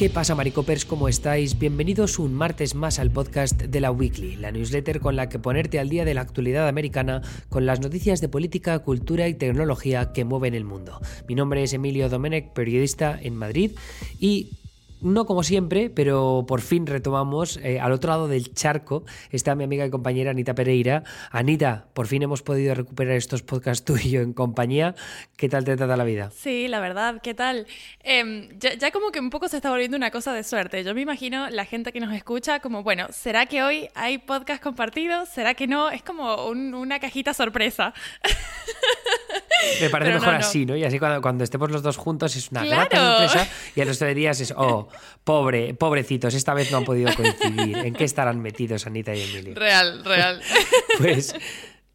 [0.00, 0.86] ¿Qué pasa, Maricopers?
[0.86, 1.58] ¿Cómo estáis?
[1.58, 5.78] Bienvenidos un martes más al podcast de la Weekly, la newsletter con la que ponerte
[5.78, 10.24] al día de la actualidad americana con las noticias de política, cultura y tecnología que
[10.24, 11.02] mueven el mundo.
[11.28, 13.72] Mi nombre es Emilio Domenech, periodista en Madrid,
[14.18, 14.59] y
[15.02, 17.58] no como siempre, pero por fin retomamos.
[17.58, 21.04] Eh, al otro lado del charco está mi amiga y compañera Anita Pereira.
[21.30, 24.94] Anita, por fin hemos podido recuperar estos podcasts tú y yo en compañía.
[25.36, 26.30] ¿Qué tal te trata la vida?
[26.34, 27.66] Sí, la verdad, ¿qué tal?
[28.02, 30.84] Em, ya, como que un poco se está volviendo una cosa de suerte.
[30.84, 34.62] Yo me imagino la gente que nos escucha como, bueno, ¿será que hoy hay podcast
[34.62, 35.28] compartidos?
[35.28, 35.90] ¿Será que no?
[35.90, 37.94] Es como una cajita sorpresa.
[39.80, 40.76] Me parece mejor así, ¿no?
[40.76, 44.14] Y así cuando, estemos los dos juntos es una gran sorpresa y a los tres
[44.14, 44.88] días es, oh,
[45.24, 47.76] pobre, pobrecitos, esta vez no han podido coincidir.
[47.78, 49.54] ¿En qué estarán metidos Anita y Emilio?
[49.54, 50.40] Real, real.
[50.98, 51.34] Pues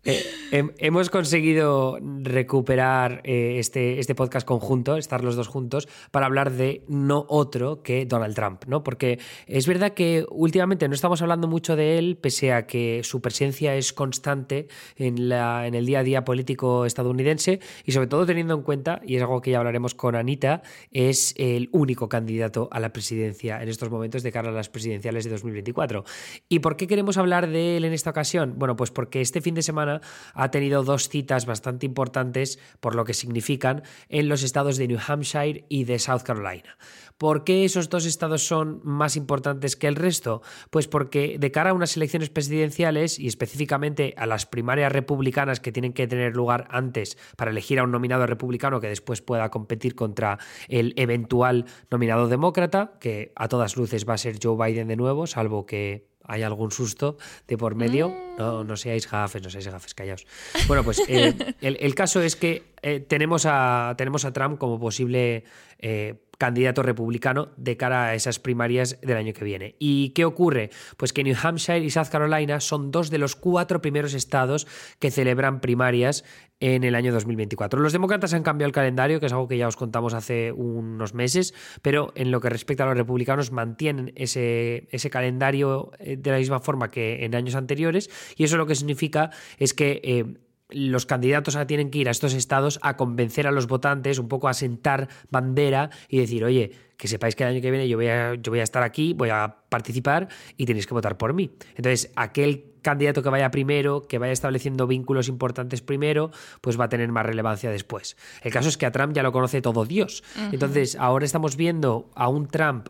[0.06, 6.52] eh, hemos conseguido recuperar eh, este, este podcast conjunto, estar los dos juntos, para hablar
[6.52, 8.84] de no otro que Donald Trump, ¿no?
[8.84, 13.20] Porque es verdad que últimamente no estamos hablando mucho de él, pese a que su
[13.20, 18.28] presencia es constante en, la, en el día a día político estadounidense, y sobre todo
[18.28, 20.62] teniendo en cuenta, y es algo que ya hablaremos con Anita,
[20.92, 25.24] es el único candidato a la presidencia en estos momentos de cara a las presidenciales
[25.24, 26.04] de 2024.
[26.48, 28.54] ¿Y por qué queremos hablar de él en esta ocasión?
[28.58, 29.95] Bueno, pues porque este fin de semana
[30.34, 35.00] ha tenido dos citas bastante importantes por lo que significan en los estados de New
[35.06, 36.78] Hampshire y de South Carolina.
[37.18, 40.42] ¿Por qué esos dos estados son más importantes que el resto?
[40.70, 45.72] Pues porque de cara a unas elecciones presidenciales y específicamente a las primarias republicanas que
[45.72, 49.96] tienen que tener lugar antes para elegir a un nominado republicano que después pueda competir
[49.96, 54.98] contra el eventual nominado demócrata, que a todas luces va a ser Joe Biden de
[54.98, 58.10] nuevo, salvo que hay algún susto de por medio.
[58.10, 58.38] Mm.
[58.38, 60.26] No, no seáis gafes, no seáis gafes, callaos.
[60.68, 65.44] Bueno, pues eh, el, caso es que eh, tenemos, a, tenemos a Trump como posible
[65.80, 69.76] eh, candidato republicano de cara a esas primarias del año que viene.
[69.80, 70.70] ¿Y qué ocurre?
[70.98, 74.68] Pues que New Hampshire y South Carolina son dos de los cuatro primeros estados
[75.00, 76.24] que celebran primarias
[76.60, 77.80] en el año 2024.
[77.82, 81.14] Los demócratas han cambiado el calendario, que es algo que ya os contamos hace unos
[81.14, 86.32] meses, pero en lo que respecta a los republicanos mantienen ese, ese calendario eh, de
[86.32, 90.38] la misma forma que en años anteriores y eso lo que significa es que eh,
[90.70, 94.28] los candidatos ahora tienen que ir a estos estados a convencer a los votantes, un
[94.28, 97.98] poco a sentar bandera y decir, oye, que sepáis que el año que viene yo
[97.98, 100.28] voy a, yo voy a estar aquí, voy a participar
[100.58, 101.52] y tenéis que votar por mí.
[101.76, 106.32] Entonces, aquel candidato que vaya primero, que vaya estableciendo vínculos importantes primero,
[106.62, 108.16] pues va a tener más relevancia después.
[108.42, 110.24] El caso es que a Trump ya lo conoce todo Dios.
[110.52, 112.88] Entonces, ahora estamos viendo a un Trump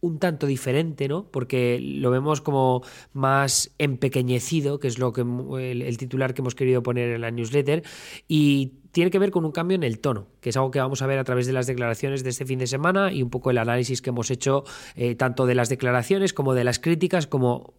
[0.00, 1.30] un tanto diferente, ¿no?
[1.30, 2.82] Porque lo vemos como
[3.12, 7.82] más empequeñecido, que es lo que el, titular que hemos querido poner en la newsletter,
[8.28, 11.02] y tiene que ver con un cambio en el tono, que es algo que vamos
[11.02, 13.50] a ver a través de las declaraciones de este fin de semana y un poco
[13.50, 14.64] el análisis que hemos hecho
[14.94, 17.74] eh, tanto de las declaraciones como de las críticas, como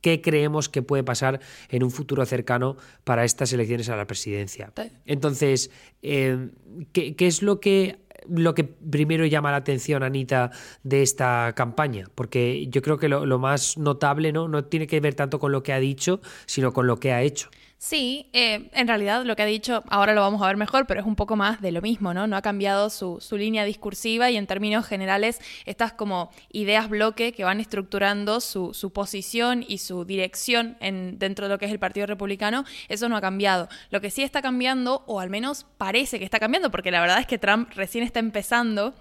[0.00, 4.72] qué creemos que puede pasar en un futuro cercano para estas elecciones a la presidencia.
[5.06, 5.70] Entonces,
[6.02, 6.50] eh,
[6.92, 7.98] ¿qué, ¿qué es lo que
[8.28, 10.50] lo que primero llama la atención, Anita,
[10.82, 12.08] de esta campaña?
[12.14, 14.48] Porque yo creo que lo, lo más notable ¿no?
[14.48, 17.22] no tiene que ver tanto con lo que ha dicho, sino con lo que ha
[17.22, 17.48] hecho.
[17.80, 20.98] Sí, eh, en realidad lo que ha dicho, ahora lo vamos a ver mejor, pero
[20.98, 22.26] es un poco más de lo mismo, ¿no?
[22.26, 27.32] No ha cambiado su, su línea discursiva y en términos generales estas como ideas bloque
[27.32, 31.70] que van estructurando su, su posición y su dirección en, dentro de lo que es
[31.70, 33.68] el Partido Republicano, eso no ha cambiado.
[33.90, 37.20] Lo que sí está cambiando, o al menos parece que está cambiando, porque la verdad
[37.20, 38.92] es que Trump recién está empezando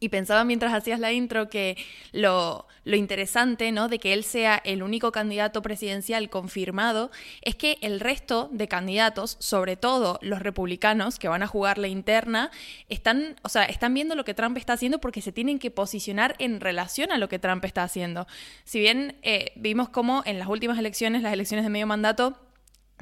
[0.00, 1.76] y pensaba mientras hacías la intro que
[2.12, 3.88] lo, lo, interesante, ¿no?
[3.88, 7.10] De que él sea el único candidato presidencial confirmado,
[7.42, 11.88] es que el resto de candidatos, sobre todo los republicanos que van a jugar la
[11.88, 12.50] interna,
[12.88, 16.36] están, o sea, están viendo lo que Trump está haciendo porque se tienen que posicionar
[16.38, 18.26] en relación a lo que Trump está haciendo.
[18.64, 22.36] Si bien eh, vimos como en las últimas elecciones, las elecciones de medio mandato,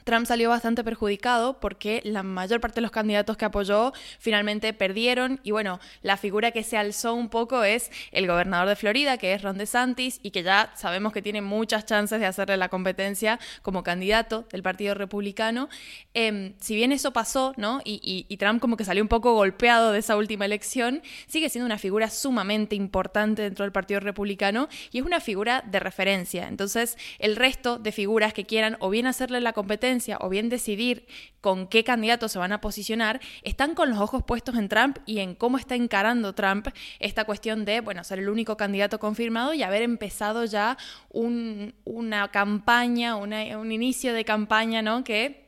[0.06, 5.40] Trump salió bastante perjudicado porque la mayor parte de los candidatos que apoyó finalmente perdieron
[5.42, 9.34] y bueno, la figura que se alzó un poco es el gobernador de Florida, que
[9.34, 13.40] es Ron DeSantis y que ya sabemos que tiene muchas chances de hacerle la competencia
[13.62, 15.68] como candidato del Partido Republicano.
[16.14, 17.80] Em, si bien eso pasó, ¿no?
[17.84, 21.66] Y, y Trump como que salió un poco golpeado de esa última elección, sigue siendo
[21.66, 26.46] una figura sumamente importante dentro del Partido Republicano y es una figura de referencia.
[26.46, 31.06] Entonces, el resto de figuras que quieran o bien hacerle la competencia, o bien decidir
[31.40, 35.20] con qué candidato se van a posicionar, están con los ojos puestos en Trump y
[35.20, 39.62] en cómo está encarando Trump esta cuestión de, bueno, ser el único candidato confirmado y
[39.62, 40.76] haber empezado ya
[41.10, 45.04] una campaña, un inicio de campaña, ¿no?
[45.04, 45.45] Que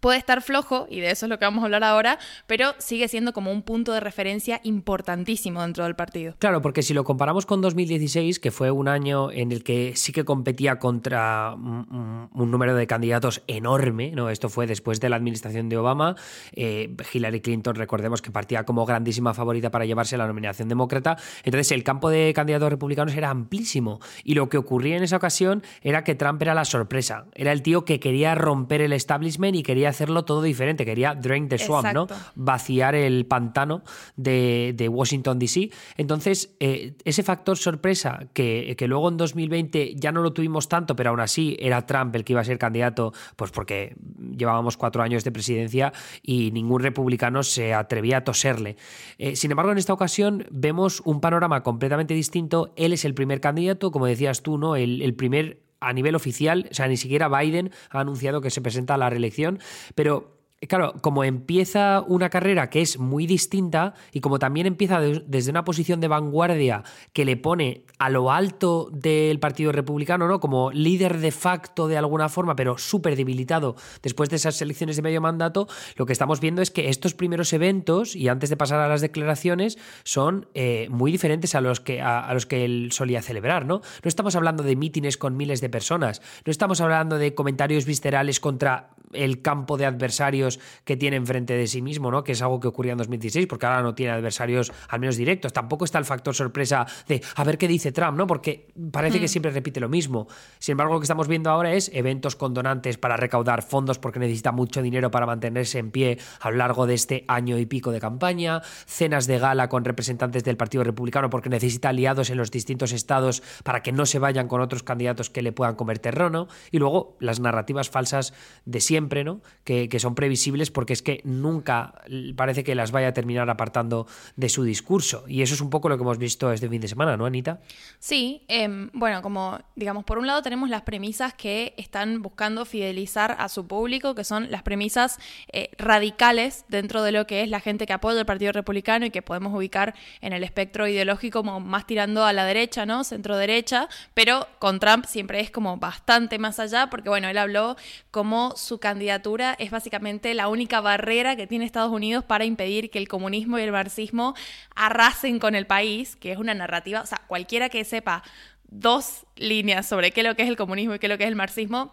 [0.00, 3.08] Puede estar flojo, y de eso es lo que vamos a hablar ahora, pero sigue
[3.08, 6.34] siendo como un punto de referencia importantísimo dentro del partido.
[6.38, 10.12] Claro, porque si lo comparamos con 2016, que fue un año en el que sí
[10.12, 14.30] que competía contra un, número de candidatos enorme, ¿no?
[14.30, 16.16] Esto fue después de la administración de Obama.
[16.52, 21.16] Eh, Hillary Clinton, recordemos que partía como grandísima favorita para llevarse la nominación demócrata.
[21.44, 24.00] Entonces, el campo de candidatos republicanos era amplísimo.
[24.24, 27.26] Y lo que ocurría en esa ocasión era que Trump era la sorpresa.
[27.34, 31.48] Era el tío que quería romper el establishment y quería hacerlo todo diferente, quería drain
[31.48, 32.06] the swamp, ¿no?
[32.34, 33.82] Vaciar el pantano
[34.16, 35.70] de, Washington DC.
[35.96, 40.94] Entonces, eh, ese factor sorpresa que, que, luego en 2020 ya no lo tuvimos tanto,
[40.94, 43.96] pero aún así era Trump el que iba a ser candidato, pues porque
[44.36, 45.92] llevábamos cuatro años de presidencia
[46.22, 48.76] y ningún republicano se atrevía a toserle.
[49.18, 52.72] Eh, sin embargo, en esta ocasión vemos un panorama completamente distinto.
[52.76, 54.76] Él es el primer candidato, como decías tú, ¿no?
[54.76, 58.60] El, el primer a nivel oficial, o sea, ni siquiera Biden ha anunciado que se
[58.60, 59.60] presenta a la reelección,
[59.94, 65.50] pero claro, como empieza una carrera que es muy distinta y como también empieza desde
[65.50, 66.82] una posición de vanguardia
[67.12, 70.40] que le pone a lo alto del Partido Republicano, ¿no?
[70.40, 75.02] Como líder de facto de alguna forma, pero súper debilitado después de esas elecciones de
[75.02, 78.80] medio mandato, lo que estamos viendo es que estos primeros eventos, y antes de pasar
[78.80, 83.20] a las declaraciones, son eh, muy diferentes a los, que, a, los que él solía
[83.22, 83.82] celebrar, ¿no?
[84.02, 88.40] No estamos hablando de mítines con miles de personas, no estamos hablando de comentarios viscerales
[88.40, 92.24] contra el campo de adversarios que tiene enfrente de sí mismo, ¿no?
[92.24, 95.52] Que es algo que ocurría en 2016, porque ahora no tiene adversarios al menos directos.
[95.52, 98.26] Tampoco está el factor sorpresa de a ver qué dice Trump, ¿no?
[98.26, 99.28] Porque parece que hmm.
[99.28, 100.26] siempre repite lo mismo.
[100.58, 104.18] Sin embargo, lo que estamos viendo ahora es eventos con donantes para recaudar fondos porque
[104.18, 107.90] necesita mucho dinero para mantenerse en pie a lo largo de este año y pico
[107.92, 112.50] de campaña, cenas de gala con representantes del Partido Republicano porque necesita aliados en los
[112.50, 116.48] distintos estados para que no se vayan con otros candidatos que le puedan comer terreno,
[116.70, 118.32] y luego las narrativas falsas
[118.64, 119.40] de siempre ¿no?
[119.64, 120.35] Que, son previsibles
[120.72, 121.94] porque es que nunca
[122.36, 124.06] parece que las vaya a terminar apartando
[124.36, 125.24] de su discurso.
[125.28, 127.60] Y eso es un poco lo que hemos visto este fin de semana, ¿no, Anita?
[127.98, 133.36] Sí, em, bueno, como digamos, por un lado tenemos las premisas que están buscando fidelizar
[133.38, 135.18] a su público, que son las premisas
[135.52, 139.10] eh, radicales dentro de lo que es la gente que apoya el Partido Republicano y
[139.10, 143.04] que podemos ubicar en el espectro ideológico como más tirando a la derecha, ¿no?
[143.04, 147.76] Centro derecha, pero con Trump siempre es como bastante más allá, porque bueno, él habló
[148.10, 152.98] como su candidatura es básicamente la única barrera que tiene Estados Unidos para impedir que
[152.98, 154.34] el comunismo y el marxismo
[154.74, 158.22] arrasen con el país, que es una narrativa, o sea, cualquiera que sepa
[158.68, 161.24] dos líneas sobre qué es lo que es el comunismo y qué es lo que
[161.24, 161.92] es el marxismo,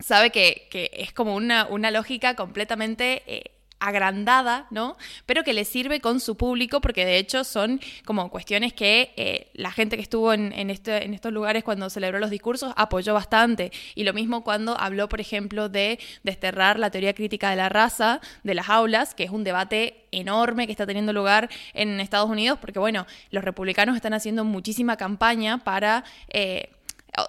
[0.00, 3.22] sabe que, es como una, una lógica completamente...
[3.26, 4.96] Eh, agrandada, ¿no?
[5.26, 9.50] Pero que le sirve con su público, porque de hecho son como cuestiones que eh,
[9.54, 13.72] la gente que estuvo en, este, en estos lugares cuando celebró los discursos apoyó bastante.
[13.94, 18.20] Y lo mismo cuando habló, por ejemplo, de desterrar la teoría crítica de la raza
[18.42, 22.58] de las aulas, que es un debate enorme que está teniendo lugar en Estados Unidos,
[22.60, 26.04] porque bueno, los republicanos están haciendo muchísima campaña para...
[26.28, 26.70] Eh,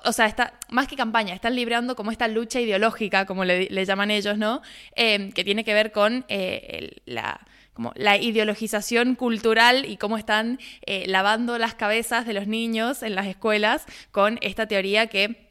[0.04, 4.12] o sea, está, más que campaña, están librando como esta lucha ideológica, como le, llaman
[4.12, 4.62] ellos, ¿no?
[4.96, 7.40] Em, que tiene que ver con eh, la,
[7.74, 13.16] como la ideologización cultural y cómo están eh, lavando las cabezas de los niños en
[13.16, 15.50] las escuelas con esta teoría que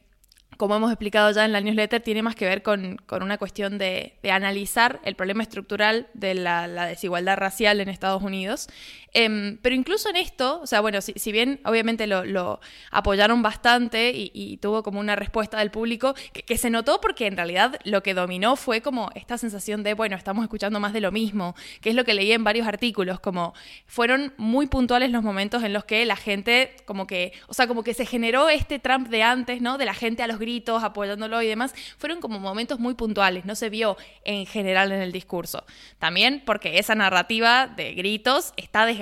[0.59, 4.19] como hemos explicado ya en la newsletter, tiene más que ver con, una cuestión de,
[4.29, 8.67] analizar el problema estructural de la, desigualdad racial en Estados Unidos
[9.13, 12.59] Em, pero incluso en esto, o sea, bueno, si, bien obviamente lo,
[12.91, 17.79] apoyaron bastante y, tuvo como una respuesta del público, que, se notó porque en realidad
[17.85, 21.55] lo que dominó fue como esta sensación de, bueno, estamos escuchando más de lo mismo,
[21.81, 23.53] que es lo que leí en varios artículos, como
[23.85, 27.83] fueron muy puntuales los momentos en los que la gente, como que, o sea, como
[27.83, 29.77] que se generó este Trump de antes, ¿no?
[29.77, 33.55] De la gente a los gritos, apoyándolo y demás, fueron como momentos muy puntuales, no
[33.55, 35.65] se vio en general en el discurso.
[35.97, 38.98] También porque esa narrativa de gritos está desgastada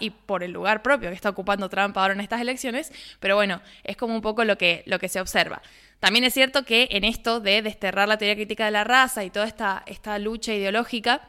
[0.00, 3.60] y por el lugar propio que está ocupando Trump ahora en estas elecciones, pero bueno,
[3.82, 5.62] es como un poco lo que, lo que se observa.
[6.00, 9.30] También es cierto que en esto de desterrar la teoría crítica de la raza y
[9.30, 11.22] toda esta, esta lucha ideológica,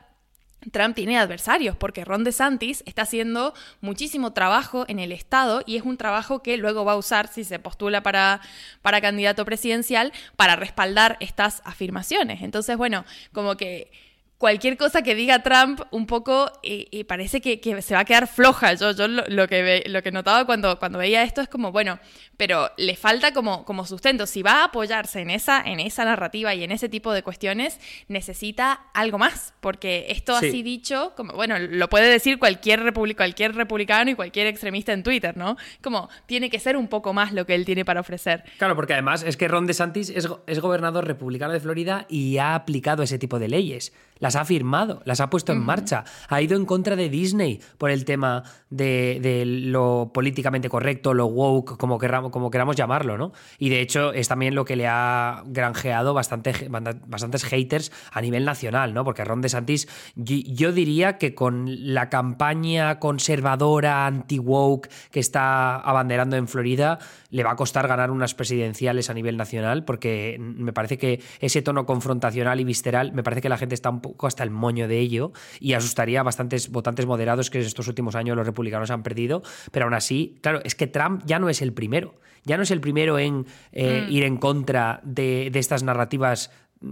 [0.71, 5.83] Trump tiene adversarios porque Ron DeSantis está haciendo muchísimo trabajo en el Estado y es
[5.83, 8.41] un trabajo que luego va a usar si se postula para,
[8.81, 12.41] para candidato presidencial para respaldar estas afirmaciones.
[12.41, 13.91] Entonces, bueno, como que
[14.37, 18.73] cualquier cosa que diga Trump un poco y, parece que, se va a quedar floja.
[18.73, 21.99] Yo, yo lo, que ve, lo que notaba cuando veía esto es como, bueno,
[22.37, 24.25] pero le falta como, como sustento.
[24.25, 27.79] Si va a apoyarse en esa, en esa narrativa y en ese tipo de cuestiones,
[28.07, 29.53] necesita algo más.
[29.59, 34.93] Porque esto así dicho, como, bueno, lo puede decir cualquier, cualquier republicano y cualquier extremista
[34.93, 35.57] en Twitter, ¿no?
[35.81, 38.43] Como tiene que ser un poco más lo que él tiene para ofrecer.
[38.57, 42.55] Claro, porque además es que Ron DeSantis es, es gobernador republicano de Florida y ha
[42.55, 46.55] aplicado ese tipo de leyes las ha firmado, las ha puesto en marcha, ha ido
[46.55, 51.97] en contra de Disney por el tema de, lo políticamente correcto, lo woke, como
[52.31, 53.31] como queramos llamarlo, ¿no?
[53.57, 58.45] Y de hecho es también lo que le ha granjeado bastante, bastantes haters a nivel
[58.45, 59.03] nacional, ¿no?
[59.03, 66.47] Porque Ron DeSantis, yo diría que con la campaña conservadora anti-woke que está abanderando en
[66.47, 71.21] Florida, le va a costar ganar unas presidenciales a nivel nacional, porque me parece que
[71.39, 74.51] ese tono confrontacional y visceral, me parece que la gente está un poco hasta el
[74.51, 78.45] moño de ello y asustaría a bastantes votantes moderados que en estos últimos años los
[78.45, 82.14] republicanos han perdido, pero aún así, claro, es que Trump ya no es el primero,
[82.43, 84.11] ya no es el primero en eh, mm.
[84.11, 86.51] ir en contra de, de estas narrativas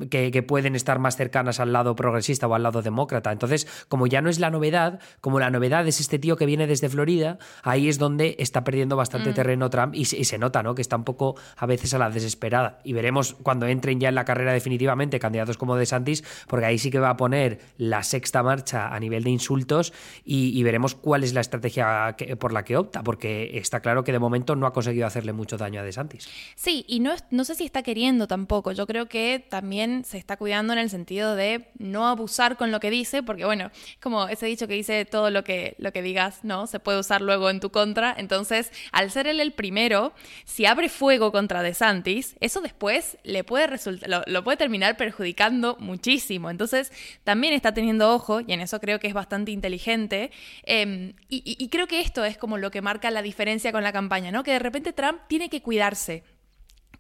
[0.10, 3.32] que, pueden estar más cercanas al lado progresista o al lado demócrata.
[3.32, 6.68] Entonces, como ya no es la novedad, como la novedad es este tío que viene
[6.68, 9.34] desde Florida, ahí es donde está perdiendo bastante mm.
[9.34, 10.76] terreno Trump y, se nota, ¿no?
[10.76, 12.80] Que está un poco a veces a la desesperada.
[12.84, 16.92] Y veremos cuando entren ya en la carrera definitivamente candidatos como DeSantis, porque ahí sí
[16.92, 21.34] que va a poner la sexta marcha a nivel de insultos y, veremos cuál es
[21.34, 25.06] la estrategia por la que opta, porque está claro que de momento no ha conseguido
[25.06, 26.30] hacerle mucho daño a DeSantis.
[26.56, 28.72] Sí, y no, no sé si está queriendo tampoco.
[28.72, 29.73] Yo creo que también
[30.04, 33.72] se está cuidando en el sentido de no abusar con lo que dice, porque bueno,
[34.02, 36.68] como ese dicho que dice todo lo que, lo que digas, ¿no?
[36.68, 38.14] Se puede usar luego en tu contra.
[38.18, 40.14] Entonces, al ser él el primero,
[40.46, 46.50] si abre fuego contra DeSantis, eso después le puede resultar, lo, puede terminar perjudicando muchísimo.
[46.50, 46.92] Entonces,
[47.24, 50.32] también está teniendo ojo, y en eso creo que es bastante inteligente.
[50.64, 54.32] Em, y creo que esto es como lo que marca la diferencia con la campaña,
[54.32, 54.44] ¿no?
[54.44, 56.24] Que de repente Trump tiene que cuidarse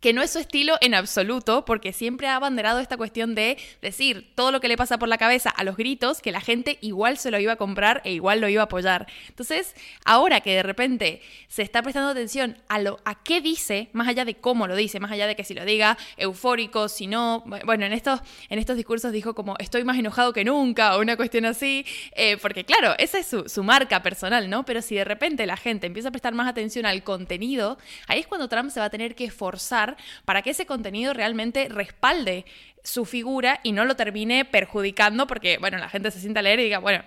[0.03, 4.33] que no es su estilo en absoluto, porque siempre ha abanderado esta cuestión de decir
[4.35, 7.17] todo lo que le pasa por la cabeza a los gritos, que la gente igual
[7.17, 9.07] se lo iba a comprar e igual lo iba a apoyar.
[9.29, 14.09] Entonces, ahora que de repente se está prestando atención a lo a qué dice, más
[14.09, 17.41] allá de cómo lo dice, más allá de que si lo diga eufórico, si no,
[17.63, 18.19] bueno, en estos,
[18.49, 22.35] en estos discursos dijo como estoy más enojado que nunca o una cuestión así, eh,
[22.41, 24.65] porque claro, esa es su, su marca personal, ¿no?
[24.65, 28.27] Pero si de repente la gente empieza a prestar más atención al contenido, ahí es
[28.27, 29.29] cuando Trump se va a tener que
[30.25, 32.45] para que ese contenido realmente respalde
[32.83, 36.59] su figura y no lo termine perjudicando porque, bueno, la gente se sienta a leer
[36.59, 37.03] y diga, bueno,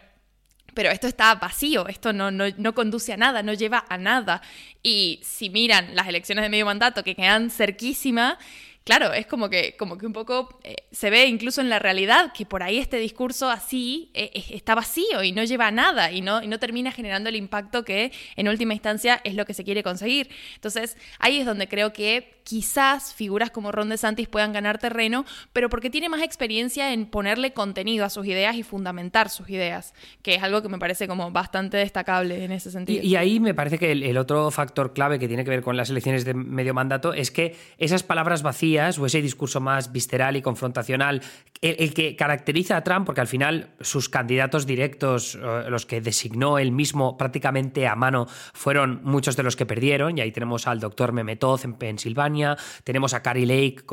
[0.76, 4.43] pero esto está vacío, esto no, no, conduce a nada, no lleva a nada.
[4.83, 8.38] Y si miran las elecciones de medio mandato que quedan cerquísima,
[8.87, 12.33] claro, es como que, como que un poco eh, se ve incluso en la realidad
[12.33, 16.21] que por ahí este discurso así eh, está vacío y no lleva a nada y
[16.21, 19.64] no, y no termina generando el impacto que en última instancia es lo que se
[19.64, 20.31] quiere conseguir.
[20.55, 25.69] Entonces ahí es donde creo que quizás figuras como Ron DeSantis puedan ganar terreno, pero
[25.69, 30.37] porque tiene más experiencia en ponerle contenido a sus ideas y fundamentar sus ideas, que
[30.37, 33.02] es algo que me parece como bastante destacable en ese sentido.
[33.02, 35.90] Y, ahí me parece que el otro factor clave que tiene que ver con las
[35.90, 40.42] elecciones de medio mandato es que esas palabras vacías o ese discurso más visceral y
[40.42, 41.23] confrontacional,
[41.62, 46.59] el, que caracteriza a Trump, porque al final sus candidatos directos, eh, los que designó
[46.59, 50.80] él mismo prácticamente a mano, fueron muchos de los que perdieron, y ahí tenemos al
[50.80, 53.85] doctor Memetoz en Pensilvania, tenemos a Carrie Lake,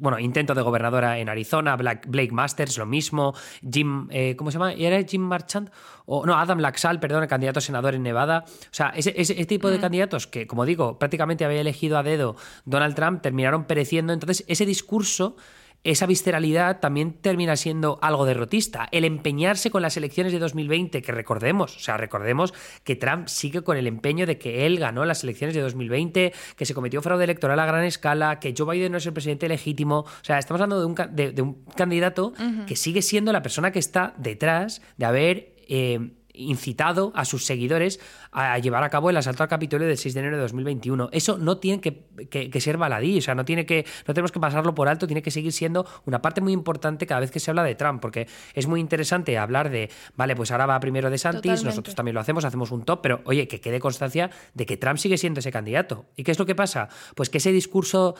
[0.00, 3.34] bueno, intento de gobernadora en Arizona, Blake Masters, lo mismo,
[3.68, 4.72] Jim, eh, ¿cómo se llama?
[4.72, 5.70] ¿Era Jim Marchand?
[6.06, 8.44] O, no, Adam Laxal, perdón, el candidato a senador en Nevada.
[8.46, 12.36] O sea, ese, ese tipo de candidatos que, como digo, prácticamente había elegido a dedo
[12.64, 15.36] Donald Trump, terminaron pereciendo entonces, ese discurso
[15.84, 18.88] esa visceralidad también termina siendo algo derrotista.
[18.92, 22.54] El empeñarse con las elecciones de 2020, que recordemos, o sea, recordemos
[22.84, 26.66] que Trump sigue con el empeño de que él ganó las elecciones de 2020, que
[26.66, 30.00] se cometió fraude electoral a gran escala, que Joe Biden no es el presidente legítimo.
[30.00, 32.32] O sea, estamos hablando de un, candidato
[32.66, 35.51] que sigue siendo la persona que está detrás de haber...
[35.74, 35.98] Eh,
[36.34, 38.00] incitado a sus seguidores
[38.30, 41.10] a llevar a cabo el asalto al Capitolio del 6 de enero de 2021.
[41.12, 44.74] Eso no tiene que, ser baladí, o sea, no, tiene que, no tenemos que pasarlo
[44.74, 47.62] por alto, tiene que seguir siendo una parte muy importante cada vez que se habla
[47.64, 51.64] de Trump, porque es muy interesante hablar de, vale, pues ahora va primero de Santis,
[51.64, 54.98] nosotros también lo hacemos, hacemos un top, pero oye, que quede constancia de que Trump
[54.98, 56.06] sigue siendo ese candidato.
[56.16, 56.88] ¿Y qué es lo que pasa?
[57.14, 58.14] Pues que ese discurso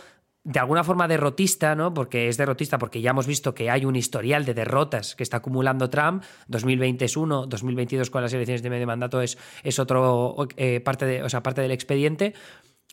[0.45, 1.95] de alguna forma derrotista, ¿no?
[1.95, 5.37] Porque es derrotista, porque ya hemos visto que hay un historial de derrotas que está
[5.37, 6.25] acumulando Trump.
[6.49, 11.07] 2020 es uno, 2022 con las elecciones de medio mandato es, es otro eh, parte,
[11.07, 12.35] de, o sea, parte del expediente.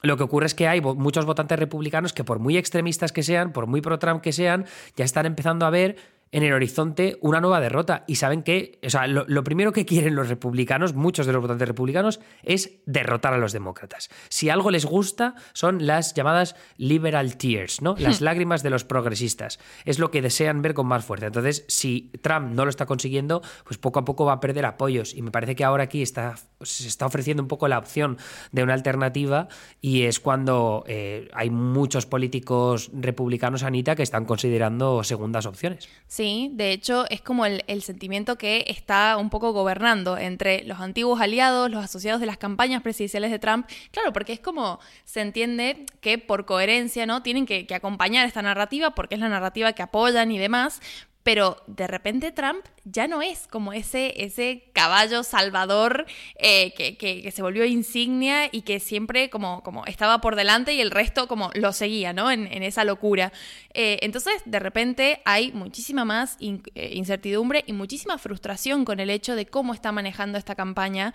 [0.02, 3.52] Lo que ocurre es que hay muchos votantes republicanos que, por muy extremistas que sean,
[3.52, 4.66] por muy pro-Trump que sean,
[4.96, 5.98] ya están empezando a ver
[6.32, 8.04] en el horizonte una nueva derrota.
[8.08, 11.68] Y saben que, o sea, lo, primero que quieren los republicanos, muchos de los votantes
[11.68, 14.10] republicanos, es derrotar a los demócratas.
[14.30, 17.96] Si algo les gusta, son las llamadas liberal tears, ¿no?
[17.98, 18.24] Las hmm.
[18.24, 19.60] lágrimas de los progresistas.
[19.86, 21.28] Es lo que desean ver con más fuerza.
[21.28, 25.14] Entonces, si Trump no lo está consiguiendo, pues poco a poco va a perder apoyos.
[25.16, 28.18] Y me parece que ahora aquí está, se está ofreciendo un poco la opción
[28.52, 29.48] de una alternativa
[29.82, 35.90] y es cuando eh, hay muchos políticos republicanos, Anita, que están considerando segundas opciones.
[36.08, 41.22] Sí, de hecho es como el, sentimiento que está un poco gobernando entre los antiguos
[41.22, 43.68] aliados, los asociados de las campañas presidenciales de Trump.
[43.92, 47.24] Claro, porque es como se entiende que por coherencia, ¿no?
[47.24, 50.82] Tienen que acompañar esta narrativa porque es la narrativa que apoyan y demás,
[51.24, 57.42] pero de repente Trump ya no es como ese, ese caballo salvador eh, que, se
[57.42, 61.74] volvió insignia y que siempre como, como estaba por delante y el resto como lo
[61.74, 62.32] seguía, ¿no?
[62.32, 63.32] En, esa locura.
[63.74, 69.36] Eh, entonces, de repente hay muchísima más eh, incertidumbre y muchísima frustración con el hecho
[69.36, 71.14] de cómo está manejando esta campaña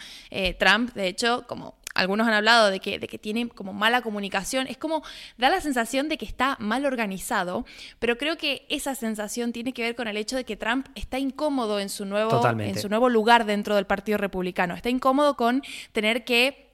[0.59, 0.93] Trump.
[0.95, 4.77] De hecho, como algunos han hablado de que, de que tiene como mala comunicación, es
[4.77, 5.03] como
[5.39, 7.65] da la sensación de que está mal organizado,
[7.99, 11.19] pero creo que esa sensación tiene que ver con el hecho de que Trump está
[11.19, 15.63] incómodo en su nuevo, en su nuevo lugar dentro del Partido Republicano, está incómodo con
[15.93, 16.74] tener que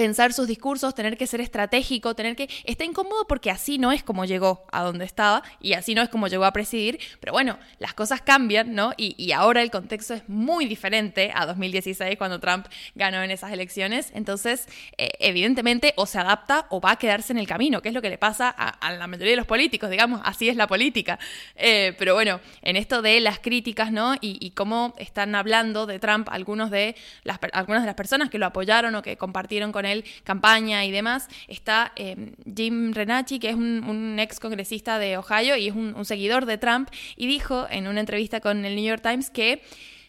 [0.00, 2.48] pensar sus discursos, tener que ser estratégico, tener que...
[2.64, 6.08] Está incómodo porque así no es como llegó a donde estaba y así no es
[6.08, 8.92] como llegó a presidir, pero bueno, las cosas cambian, ¿no?
[8.96, 14.10] Y, ahora el contexto es muy diferente a 2016 cuando Trump ganó en esas elecciones,
[14.14, 14.66] entonces
[14.96, 18.00] eh, evidentemente o se adapta o va a quedarse en el camino, que es lo
[18.00, 21.18] que le pasa a, la mayoría de los políticos, digamos, así es la política.
[21.56, 24.14] Eh, pero bueno, en esto de las críticas, ¿no?
[24.20, 28.46] Y, cómo están hablando de Trump algunos de las, algunas de las personas que lo
[28.46, 33.50] apoyaron o que compartieron con con él campaña y demás, está eh, Jim Renacci, que
[33.50, 37.86] es un, ex congresista de Ohio y es un, seguidor de Trump, y dijo en
[37.86, 39.62] una entrevista con el New York Times que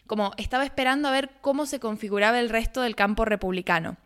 [0.07, 3.97] como estaba esperando a ver cómo se configuraba el resto del campo republicano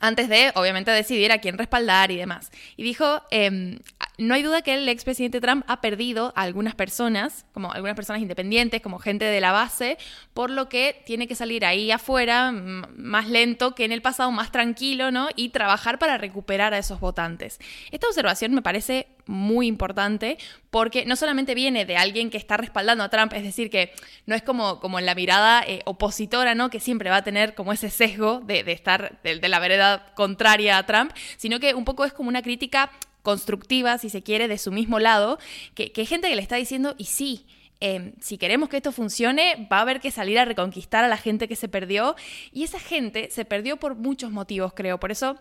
[0.00, 2.50] antes de, obviamente, decidir a quién respaldar y demás.
[2.76, 3.78] Y dijo, em,
[4.18, 8.22] no hay duda que el expresidente Trump ha perdido a algunas personas, como algunas personas
[8.22, 9.98] independientes, como gente de la base,
[10.32, 14.52] por lo que tiene que salir ahí afuera más lento que en el pasado, más
[14.52, 15.28] tranquilo, ¿no?
[15.36, 17.58] Y trabajar para recuperar a esos votantes.
[17.90, 20.38] Esta observación me parece muy importante
[20.70, 23.92] porque no solamente viene de alguien que está respaldando a Trump, es decir, que
[24.26, 26.70] no es como, como en la mirada eh, opositora, ¿no?
[26.70, 30.86] Que siempre va a tener como ese sesgo de, estar de, la vereda contraria a
[30.86, 32.90] Trump, sino que un poco es como una crítica
[33.26, 35.40] constructiva, si se quiere, de su mismo lado,
[35.74, 37.44] que, hay gente que le está diciendo, y sí,
[37.80, 41.16] em, si queremos que esto funcione, va a haber que salir a reconquistar a la
[41.16, 42.14] gente que se perdió.
[42.52, 45.00] Y esa gente se perdió por muchos motivos, creo.
[45.00, 45.36] Por eso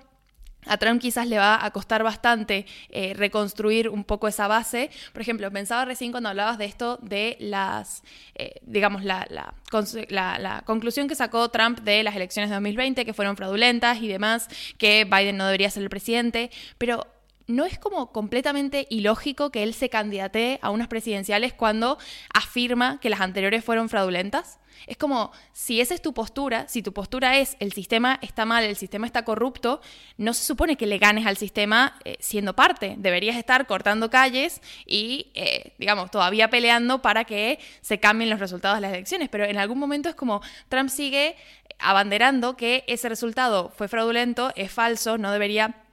[0.65, 4.89] a Trump quizás le va a costar bastante eh, reconstruir un poco esa base.
[5.13, 8.01] Por ejemplo, pensaba recién cuando hablabas de esto de las,
[8.33, 13.37] eh, digamos, la, la, conclusión que sacó Trump de las elecciones de 2020, que fueron
[13.37, 17.05] fraudulentas y demás, que Biden no debería ser el presidente, pero
[17.47, 21.97] ¿no es como completamente ilógico que él se candidate a unas presidenciales cuando
[22.34, 24.60] afirma que las anteriores fueron fraudulentas?
[24.88, 28.63] Es como, si esa es tu postura, si tu postura es el sistema está mal,
[28.63, 29.81] el sistema está corrupto,
[30.17, 32.95] no se supone que le ganes al sistema eh, siendo parte.
[32.97, 38.77] Deberías estar cortando calles y, eh, digamos, todavía peleando para que se cambien los resultados
[38.77, 39.29] de las elecciones.
[39.29, 41.36] Pero en algún momento es como Trump sigue
[41.79, 45.84] abanderando que ese resultado fue fraudulento, es falso, no debería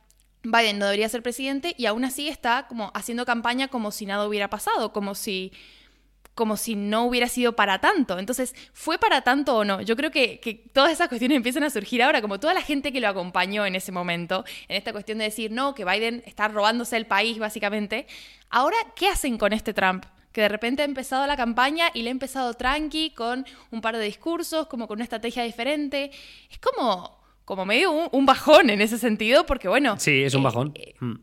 [0.42, 4.26] Biden no debería ser presidente y aún así está como haciendo campaña como si nada
[4.26, 5.52] hubiera pasado, como si
[6.35, 8.18] como si no hubiera sido para tanto.
[8.18, 9.83] Entonces, ¿fue para tanto o no?
[9.83, 12.90] Yo creo que, que, todas esas cuestiones empiezan a surgir ahora, como toda la gente
[12.90, 16.48] que lo acompañó en ese momento, en esta cuestión de decir, no, que Biden está
[16.48, 18.07] robándose el país, básicamente.
[18.48, 20.07] Ahora, ¿qué hacen con este Trump?
[20.33, 23.98] que de repente ha empezado la campaña y le ha empezado tranqui, con un par
[23.98, 26.11] de discursos, como con una estrategia diferente.
[26.50, 29.98] Es como, como medio un, bajón en ese sentido, porque bueno...
[29.98, 30.72] Sí, es un eh, bajón.
[30.74, 31.14] Eh, mm.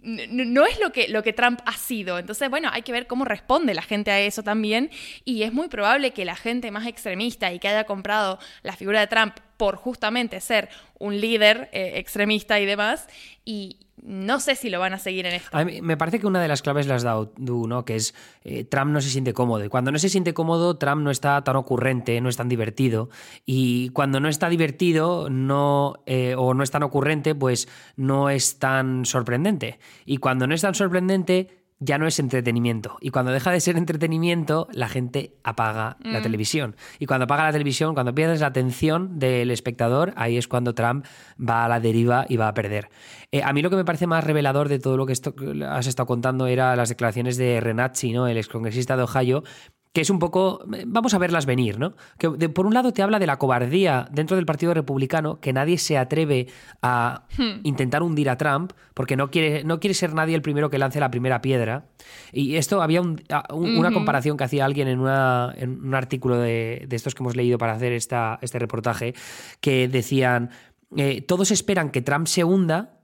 [0.00, 2.18] No es lo que, lo que Trump ha sido.
[2.18, 4.90] Entonces, bueno, hay que ver cómo responde la gente a eso también.
[5.24, 9.00] Y es muy probable que la gente más extremista y que haya comprado la figura
[9.00, 13.06] de Trump por justamente ser un líder eh, extremista y demás,
[13.44, 15.56] y, no sé si lo van a seguir en esto.
[15.82, 17.84] me parece que una de las claves las has dado tú, ¿no?
[17.84, 19.64] Que es eh, Trump no se siente cómodo.
[19.64, 23.10] Y cuando no se siente cómodo, Trump no está tan ocurrente, no es tan divertido.
[23.44, 28.58] Y cuando no está divertido no, eh, o no es tan ocurrente, pues no es
[28.58, 29.78] tan sorprendente.
[30.06, 32.96] Y cuando no es tan sorprendente, ya no es entretenimiento.
[33.00, 36.22] Y cuando deja de ser entretenimiento, la gente apaga la Mm.
[36.22, 36.76] televisión.
[36.98, 41.04] Y cuando apaga la televisión, cuando pierdes la atención del espectador, ahí es cuando Trump
[41.38, 42.88] va a la deriva y va a perder.
[43.30, 45.34] Eh, a mí lo que me parece más revelador de todo lo que esto-
[45.68, 48.26] has estado contando era las declaraciones de Renacci, ¿no?
[48.26, 49.44] el excongresista de Ohio,
[49.92, 51.94] que es un poco, eh, vamos a verlas venir, ¿no?
[52.18, 55.52] Que de- por un lado te habla de la cobardía dentro del Partido Republicano, que
[55.52, 56.46] nadie se atreve
[56.82, 57.24] a
[57.64, 61.00] intentar hundir a Trump, porque no quiere, no quiere ser nadie el primero que lance
[61.00, 61.86] la primera piedra.
[62.32, 66.84] Y esto había un- una comparación que hacía alguien en, una- en un artículo de,
[66.86, 69.14] de estos que hemos leído para hacer esta, este reportaje,
[69.60, 70.50] que decían,
[70.96, 72.97] eh, todos esperan que Trump se hunda,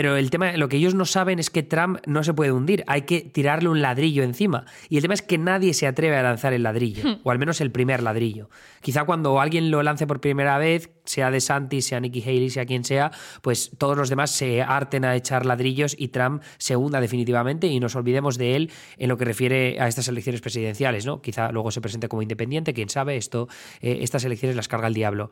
[0.00, 2.84] pero el tema, lo que ellos no saben es que Trump no se puede hundir,
[2.86, 4.64] hay que tirarle un ladrillo encima.
[4.88, 7.60] Y el tema es que nadie se atreve a lanzar el ladrillo, o al menos
[7.60, 8.48] el primer ladrillo.
[8.80, 12.64] Quizá cuando alguien lo lance por primera vez, sea de Santi, sea Nikki Haley, sea
[12.64, 13.10] quien sea,
[13.42, 17.78] pues todos los demás se harten a echar ladrillos y Trump se hunda definitivamente y
[17.78, 21.20] nos olvidemos de él en lo que refiere a estas elecciones presidenciales, ¿no?
[21.20, 23.48] Quizá luego se presente como independiente, quién sabe, esto,
[23.82, 25.30] eh, estas elecciones las carga el diablo.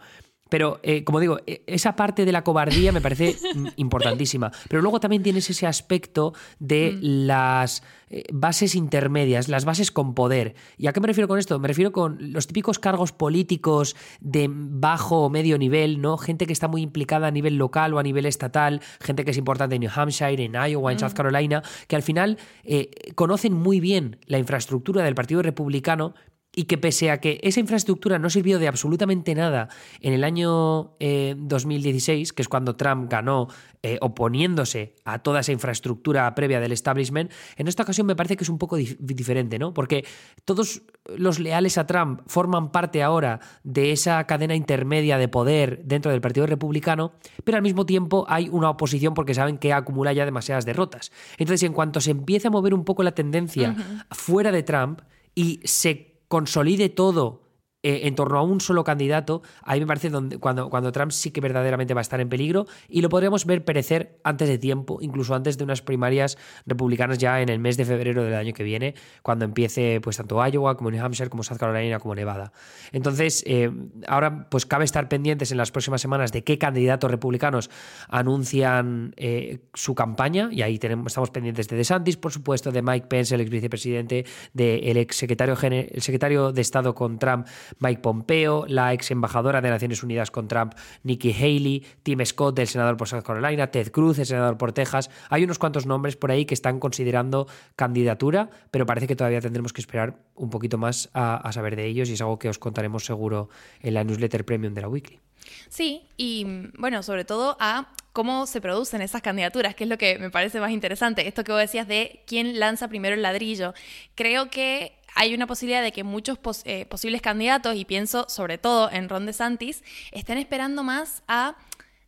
[0.49, 4.51] Pero, eh, como digo, e- esa parte de la cobardía me parece mm, importantísima.
[4.69, 10.55] Pero luego también tienes ese aspecto de las eh, bases intermedias, las bases con poder.
[10.77, 11.59] ¿Y a qué me refiero con esto?
[11.59, 16.17] Me refiero con los típicos cargos políticos de bajo o medio nivel, ¿no?
[16.17, 19.37] Gente que está muy implicada a nivel local o a nivel estatal, gente que es
[19.37, 23.81] importante en New Hampshire, en Iowa, en South Carolina, que al final eh, conocen muy
[23.81, 26.15] bien la infraestructura del Partido Republicano
[26.59, 29.69] y que pese a que esa infraestructura no sirvió de absolutamente nada
[30.01, 33.47] en el año eh, 2016, que es cuando Trump ganó
[33.85, 38.43] eh, oponiéndose a toda esa infraestructura previa del establishment, en esta ocasión me parece que
[38.43, 39.73] es un poco dif- diferente, ¿no?
[39.73, 40.05] Porque
[40.45, 40.83] todos
[41.17, 46.21] los leales a Trump forman parte ahora de esa cadena intermedia de poder dentro del
[46.21, 47.13] Partido Republicano,
[47.45, 51.13] pero al mismo tiempo hay una oposición porque saben que acumula ya demasiadas derrotas.
[51.37, 53.77] Entonces, en cuanto se empieza a mover un poco la tendencia
[54.11, 55.03] fuera de Trump
[55.37, 57.48] y se consolide todo
[57.85, 61.31] eh, en torno a un solo candidato, ahí me parece donde, cuando, cuando Trump sí
[61.31, 64.99] que verdaderamente va a estar en peligro y lo podríamos ver perecer antes de tiempo,
[65.01, 68.65] incluso antes de unas primarias republicanas ya en el mes de febrero del año que
[68.65, 72.53] viene, cuando empiece pues tanto Iowa como New Hampshire, como South Carolina, como Nevada.
[72.91, 73.71] Entonces, eh,
[74.09, 77.71] ahora pues cabe estar pendientes en las próximas semanas de qué candidatos republicanos
[78.09, 83.07] anuncian eh, su campaña y ahí tenemos, estamos pendientes de DeSantis, por supuesto, de Mike
[83.07, 87.47] Pence, el ex vicepresidente, del ex secretario, el secretario de Estado con Trump,
[87.79, 92.67] Mike Pompeo, la ex embajadora de Naciones Unidas con Trump, Nikki Haley, Tim Scott, el
[92.67, 95.11] senador por South Carolina, Ted Cruz, el senador por Texas.
[95.31, 99.73] Hay unos cuantos nombres por ahí que están considerando candidatura, pero parece que todavía tendremos
[99.73, 102.59] que esperar un poquito más a, a saber de ellos y es algo que os
[102.59, 103.49] contaremos seguro
[103.81, 105.21] en la newsletter premium de la Weekly.
[105.69, 109.97] Sí, y mm, bueno, sobre todo a cómo se producen esas candidaturas, que es lo
[109.97, 111.29] que me parece más interesante.
[111.29, 113.75] Esto que vos decías de quién lanza primero el ladrillo.
[114.17, 118.91] Creo que hay una posibilidad de que muchos eh, posibles candidatos, y pienso sobre todo
[118.91, 121.59] en Ron DeSantis, estén esperando más a,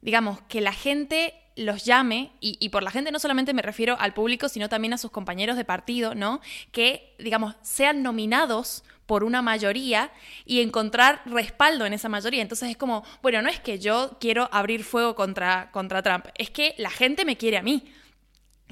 [0.00, 3.96] digamos, que la gente los llame, y, y por la gente no solamente me refiero
[4.00, 6.40] al público, sino también a sus compañeros de partido, ¿no?
[6.72, 10.12] Que, digamos, sean nominados por una mayoría
[10.46, 12.42] y encontrar respaldo en esa mayoría.
[12.42, 16.50] Entonces es como, bueno, no es que yo quiero abrir fuego contra, contra Trump, es
[16.50, 17.92] que la gente me quiere a mí.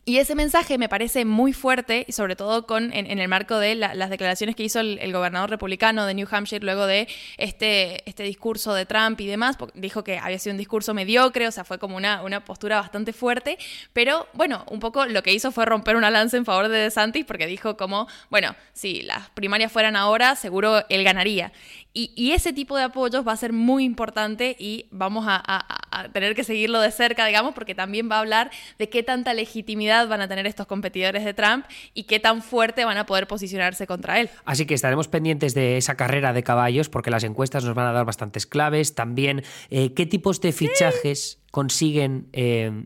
[0.08, 3.74] Y ese mensaje me parece muy fuerte, y sobre todo con, en, el marco de
[3.74, 8.22] la- las declaraciones que hizo el, gobernador republicano de New Hampshire luego de este, este
[8.22, 9.58] discurso de Trump y demás.
[9.74, 13.12] Dijo que había sido un discurso mediocre, o sea, fue como una, una postura bastante
[13.12, 13.58] fuerte.
[13.92, 17.26] Pero bueno, un poco lo que hizo fue romper una lanza en favor de DeSantis,
[17.26, 21.52] porque dijo como, bueno, si las primarias fueran ahora, seguro él ganaría.
[22.00, 26.00] Y, y ese tipo de apoyos va a ser muy importante y vamos a, a-
[26.02, 29.34] a tener que seguirlo de cerca, digamos, porque también va a hablar de qué tanta
[29.34, 33.26] legitimidad van a tener estos competidores de Trump y qué tan fuerte van a poder
[33.26, 34.30] posicionarse contra él.
[34.44, 37.92] Así que estaremos pendientes de esa carrera de caballos porque las encuestas nos van a
[37.92, 38.94] dar bastantes claves.
[38.94, 42.84] También eh, qué tipos de fichajes consiguen eh,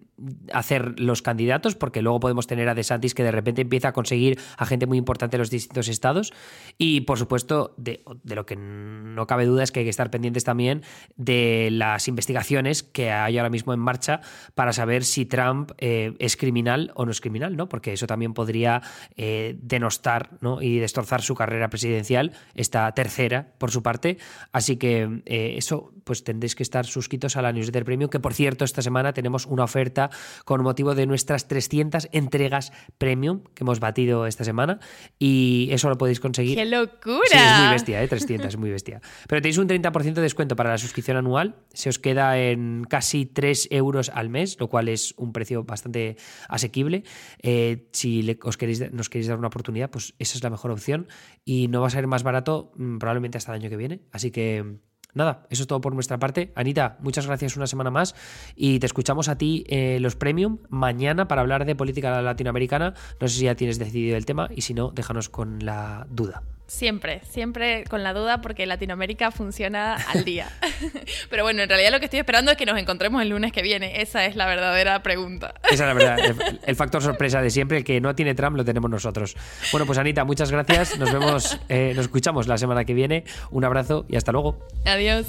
[0.53, 4.39] hacer los candidatos, porque luego podemos tener a DeSantis que de repente empieza a conseguir
[4.57, 6.33] a gente muy importante en los distintos estados.
[6.79, 10.11] Y por supuesto, de, de lo que no cabe duda es que hay que estar
[10.11, 10.83] pendientes también
[11.17, 14.21] de las investigaciones que hay ahora mismo en marcha
[14.55, 17.69] para saber si Trump eh, es criminal o no es criminal, ¿no?
[17.69, 18.83] Porque eso también podría
[19.17, 20.63] eh, denostar ¿no?
[20.63, 24.19] y destrozar su carrera presidencial, esta tercera por su parte.
[24.53, 28.52] Así que eso, pues tendréis que estar suscritos a la newsletter premium, que por cierto,
[28.53, 30.11] cierto, esta semana tenemos una oferta
[30.45, 34.79] con motivo de nuestras 300 entregas premium que hemos batido esta semana
[35.19, 36.57] y eso lo podéis conseguir.
[36.57, 37.29] ¡Qué locura!
[37.31, 38.09] Sí, es muy bestia, ¿eh?
[38.09, 39.01] 300, es muy bestia.
[39.27, 43.25] Pero tenéis un 30% de descuento para la suscripción anual, se os queda en casi
[43.25, 46.17] 3 euros al mes, lo cual es un precio bastante
[46.49, 47.05] asequible.
[47.43, 51.09] Eh, si os queréis, nos queréis dar una oportunidad, pues esa es la mejor opción
[51.45, 54.03] y no va a ser más barato mm, probablemente hasta el año que viene.
[54.13, 54.77] Así que
[55.15, 56.53] nada, eso es todo por nuestra parte.
[56.55, 58.15] Anita, muchas gracias una semana más
[58.57, 62.95] y te escuchamos a ti eh, los Premium mañana para hablar de política latinoamericana.
[63.21, 66.43] No sé si ya tienes decidido el tema y si no, déjanos con la duda.
[66.73, 70.49] Siempre, siempre con la duda porque Latinoamérica funciona al día.
[71.31, 73.61] Pero bueno, en realidad lo que estoy esperando es que nos encontremos el lunes que
[73.61, 74.01] viene.
[74.01, 75.53] Esa es la verdadera pregunta.
[75.65, 76.19] Esa es la verdad.
[76.65, 79.37] El, factor sorpresa de siempre, el que no tiene Trump lo tenemos nosotros.
[79.71, 80.99] Bueno, pues Anita, muchas gracias.
[80.99, 83.25] Nos vemos, eh, nos escuchamos la semana que viene.
[83.51, 84.67] Un abrazo y hasta luego.
[84.87, 85.27] Adiós.